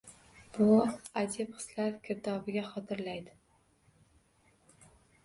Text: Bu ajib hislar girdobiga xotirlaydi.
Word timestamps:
Bu 0.55 0.77
ajib 1.23 1.51
hislar 1.57 1.91
girdobiga 2.07 2.63
xotirlaydi. 2.71 4.91